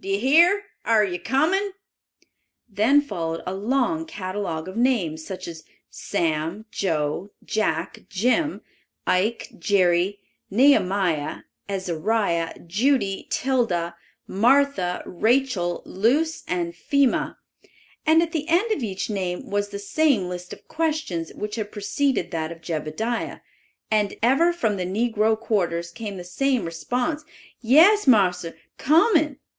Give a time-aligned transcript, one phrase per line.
[0.00, 0.62] Do you hear?
[0.86, 1.72] Are you coming?"
[2.66, 8.62] Then followed a long catalogue of names, such as Sam, Joe, Jack, Jim,
[9.06, 10.20] Ike, Jerry,
[10.50, 13.94] Nehemiah, Ezariah, Judy, Tilda,
[14.26, 17.36] Martha, Rachel, Luce and Phema,
[18.06, 21.70] and at the end of each name was the same list of questions which had
[21.70, 23.42] preceded that of Jebediah;
[23.90, 27.22] and ever from the negro quarters came the same response,
[27.60, 29.36] "Yes, marster, comin'."